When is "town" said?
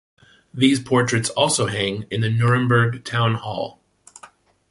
3.05-3.35